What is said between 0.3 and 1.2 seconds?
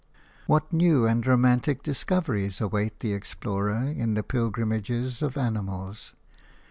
What new